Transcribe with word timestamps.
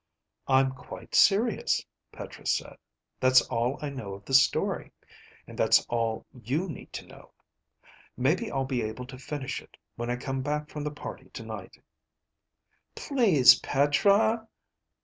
"I'm 0.47 0.71
quite 0.71 1.13
serious," 1.13 1.85
Petra 2.11 2.47
said. 2.47 2.77
"That's 3.19 3.41
all 3.49 3.77
I 3.83 3.91
know 3.91 4.15
of 4.15 4.25
the 4.25 4.33
story. 4.33 4.91
And 5.45 5.55
that's 5.55 5.85
all 5.89 6.25
you 6.33 6.67
need 6.67 6.91
to 6.93 7.05
know. 7.05 7.33
Maybe 8.17 8.49
I'll 8.51 8.65
be 8.65 8.81
able 8.81 9.05
to 9.05 9.19
finish 9.19 9.61
it 9.61 9.77
when 9.97 10.09
I 10.09 10.15
come 10.15 10.41
back 10.41 10.69
from 10.71 10.83
the 10.83 10.89
party 10.89 11.29
tonight." 11.35 11.79
"Please, 12.95 13.59
Petra 13.59 14.47